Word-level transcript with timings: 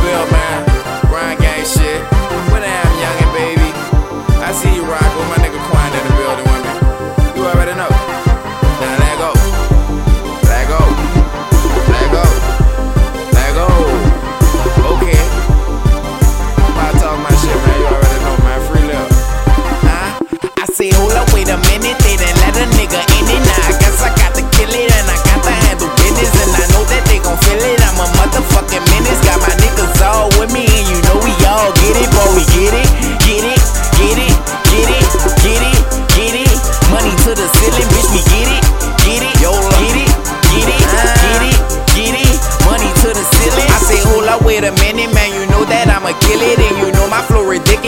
Bill, 0.00 0.24
man. 0.32 0.64
Grind 1.10 1.40
gang 1.40 1.64
shit. 1.64 2.00
Am, 2.60 2.92
youngin' 3.02 3.32
baby? 3.36 3.70
I 4.40 4.52
see 4.52 4.74
you 4.76 4.84
rock 4.84 5.10
with 5.16 5.28
my 5.28 5.36
nigga 5.44 5.59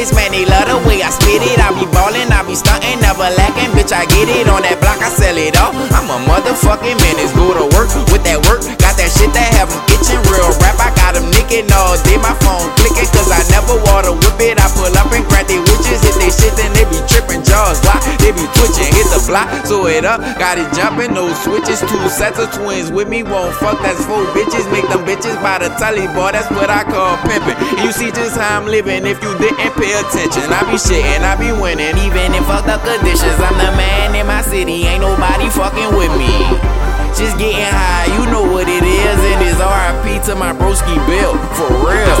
ridiculous, 0.00 0.14
man. 0.14 0.32
They 0.32 0.44
love 0.48 0.66
the 0.68 0.78
way 0.88 1.02
I 1.02 1.10
spit 1.10 1.42
it. 1.44 1.60
I 1.60 1.72
be 1.76 1.84
ballin', 1.92 2.32
I 2.32 2.42
be 2.44 2.54
stuntin', 2.56 3.00
never 3.00 3.28
lackin'. 3.36 3.70
bitch. 3.76 3.92
I 3.92 4.06
get 4.06 4.28
it 4.28 4.48
on 4.48 4.62
that 4.62 4.80
block, 4.80 5.00
I 5.00 5.10
sell 5.12 5.36
it 5.36 5.56
all. 5.60 5.72
I'm 5.92 6.08
a 6.08 6.18
motherfucking 6.24 6.96
menace. 7.00 7.32
Go 7.36 7.52
to 7.52 7.66
work 7.76 7.90
with 8.12 8.24
that 8.24 8.40
work, 8.48 8.64
got 8.80 8.96
that 8.96 9.10
shit 9.12 9.32
that 9.34 9.52
have 9.56 9.68
'em 9.68 9.80
itching. 9.92 10.22
Real 10.30 10.50
rap, 10.64 10.80
I 10.80 10.90
got 10.96 11.16
'em 11.16 11.28
nicking 11.30 11.68
all 11.72 11.96
day. 12.04 12.16
My 12.16 12.34
phone 12.40 12.70
clicking, 12.80 13.08
cause 13.12 13.30
I 13.30 13.42
never 13.50 13.76
water 13.90 14.12
whip 14.12 14.40
it. 14.40 14.56
I 14.60 14.68
pull 14.72 14.92
up 14.96 15.12
and 15.12 15.24
grab 15.28 15.46
they 15.48 15.58
witches, 15.58 16.00
hit 16.02 16.16
they 16.16 16.30
shit, 16.30 16.54
then 16.56 16.72
they 16.72 16.84
be 16.88 17.00
trippin' 17.08 17.44
jaws. 17.44 17.80
Why? 17.84 17.98
They 18.20 18.32
be 18.32 18.46
twitching, 18.56 18.92
block, 19.30 19.46
so 19.64 19.86
it 19.86 20.04
up, 20.04 20.18
got 20.42 20.58
it 20.58 20.66
jumping, 20.74 21.14
no 21.14 21.30
switches. 21.46 21.78
Two 21.86 22.02
sets 22.10 22.42
of 22.42 22.50
twins 22.50 22.90
with 22.90 23.06
me, 23.06 23.22
won't 23.22 23.54
fuck, 23.62 23.78
that's 23.78 24.02
four 24.04 24.26
bitches. 24.34 24.66
Make 24.74 24.90
them 24.90 25.06
bitches 25.06 25.38
by 25.38 25.62
the 25.62 25.70
telly, 25.78 26.10
boy, 26.10 26.34
that's 26.34 26.50
what 26.50 26.68
I 26.68 26.82
call 26.82 27.14
pimping. 27.22 27.54
You 27.86 27.94
see 27.94 28.10
just 28.10 28.34
how 28.34 28.58
I'm 28.58 28.66
living 28.66 29.06
if 29.06 29.22
you 29.22 29.30
didn't 29.38 29.74
pay 29.78 29.94
attention. 29.94 30.50
I 30.50 30.66
be 30.66 30.74
shitting, 30.74 31.22
I 31.22 31.38
be 31.38 31.54
winning, 31.54 31.94
even 32.02 32.34
in 32.34 32.42
fucked 32.42 32.66
up 32.66 32.82
conditions. 32.82 33.38
I'm 33.38 33.54
the 33.54 33.70
man 33.78 34.18
in 34.18 34.26
my 34.26 34.42
city, 34.42 34.90
ain't 34.90 35.06
nobody 35.06 35.46
fucking 35.54 35.94
with 35.94 36.10
me. 36.18 36.34
Just 37.14 37.38
getting 37.38 37.70
high, 37.70 38.10
you 38.18 38.26
know 38.34 38.42
what 38.50 38.66
it 38.66 38.82
is, 38.82 39.18
and 39.30 39.38
it's 39.46 39.62
RIP 39.62 40.26
to 40.26 40.34
my 40.34 40.50
broski 40.50 40.94
bill, 41.06 41.38
for 41.54 41.70
real. 41.86 42.18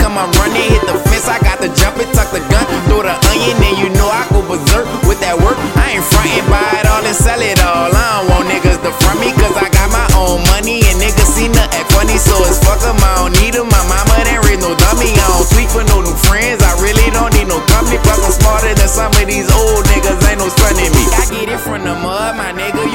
Come 0.00 0.16
I'm 0.16 0.30
running, 0.40 0.68
hit 0.72 0.82
the 0.86 0.96
fence. 1.08 1.28
I 1.28 1.38
got 1.40 1.60
to 1.60 1.68
jump 1.74 1.98
it, 1.98 2.08
tuck 2.14 2.30
the 2.32 2.40
gun, 2.48 2.64
throw 2.88 3.02
the 3.02 3.14
onion, 3.30 3.56
and 3.60 3.76
you 3.78 3.88
know 3.96 4.08
I 4.08 4.24
go 4.32 4.40
berserk 4.44 4.86
with 5.04 5.20
that 5.20 5.36
work. 5.38 5.58
I 5.76 5.96
ain't 5.98 6.04
frontin', 6.04 6.46
buy 6.48 6.64
it 6.80 6.86
all 6.88 7.04
and 7.04 7.16
sell 7.16 7.40
it 7.40 7.60
all. 7.60 7.90
I 7.92 8.06
don't 8.20 8.26
want 8.30 8.44
niggas 8.48 8.80
to 8.82 8.92
front 9.04 9.20
me, 9.20 9.32
cause 9.36 9.56
I 9.56 9.68
got 9.72 9.88
my 9.92 10.06
own 10.16 10.44
money, 10.52 10.80
and 10.88 10.96
niggas 11.00 11.30
see 11.32 11.48
the 11.48 11.64
act 11.64 11.92
funny, 11.92 12.16
so 12.16 12.36
it's 12.44 12.58
fuck 12.62 12.80
'em. 12.84 12.96
I 13.00 13.24
don't 13.24 13.34
need 13.40 13.54
'em. 13.56 13.68
My 13.68 13.82
mama 13.88 14.16
didn't 14.24 14.44
raise 14.48 14.62
no 14.62 14.72
dummy. 14.76 15.12
I 15.16 15.26
don't 15.32 15.48
tweak 15.50 15.68
for 15.72 15.84
no 15.88 16.00
new 16.00 16.16
friends. 16.28 16.62
I 16.62 16.72
really 16.80 17.08
don't 17.10 17.32
need 17.34 17.48
no 17.48 17.60
company. 17.72 17.98
Plus, 18.04 18.20
I'm 18.20 18.32
smarter 18.32 18.74
than 18.74 18.88
some 18.88 19.12
of 19.12 19.24
these 19.26 19.48
old 19.52 19.84
niggas. 19.92 20.18
Ain't 20.28 20.38
no 20.38 20.48
stunning 20.48 20.92
me. 20.92 21.04
I 21.16 21.24
get 21.32 21.48
it 21.48 21.60
from 21.60 21.84
the 21.84 21.94
mud, 21.94 22.36
my 22.36 22.52
nigga 22.52 22.91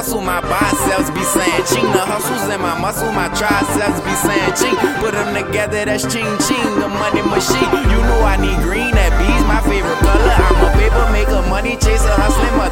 muscle, 0.00 0.22
my 0.22 0.40
biceps 0.40 1.12
be 1.12 1.20
saying 1.20 1.64
ching. 1.68 1.84
The 1.92 2.00
hustles 2.00 2.48
in 2.48 2.56
my 2.64 2.72
muscle, 2.80 3.12
my 3.12 3.28
triceps 3.36 4.00
be 4.00 4.14
saying 4.16 4.56
ching. 4.56 4.72
Put 4.96 5.12
them 5.12 5.36
together, 5.36 5.84
that's 5.84 6.08
ching 6.08 6.24
ching. 6.48 6.72
The 6.80 6.88
money 6.88 7.20
machine. 7.28 7.68
You 7.92 8.00
know 8.08 8.24
I 8.24 8.40
need 8.40 8.56
green, 8.64 8.96
that 8.96 9.12
bees 9.20 9.44
my 9.44 9.60
favorite 9.68 10.00
color. 10.00 10.32
I'm 10.40 10.56
a 10.64 10.72
paper 10.80 11.04
maker, 11.12 11.44
money 11.52 11.76
chaser, 11.76 12.16
hustling, 12.16 12.56
my 12.56 12.69